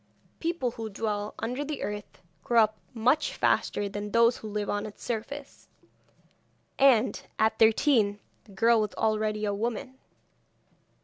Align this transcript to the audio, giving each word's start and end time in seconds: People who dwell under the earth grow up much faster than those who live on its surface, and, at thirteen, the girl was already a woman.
People 0.39 0.71
who 0.71 0.89
dwell 0.89 1.35
under 1.37 1.63
the 1.63 1.83
earth 1.83 2.23
grow 2.43 2.63
up 2.63 2.79
much 2.95 3.35
faster 3.35 3.87
than 3.87 4.09
those 4.09 4.37
who 4.37 4.47
live 4.49 4.67
on 4.67 4.87
its 4.87 5.03
surface, 5.03 5.67
and, 6.79 7.21
at 7.37 7.59
thirteen, 7.59 8.19
the 8.45 8.51
girl 8.53 8.81
was 8.81 8.95
already 8.95 9.45
a 9.45 9.53
woman. 9.53 9.99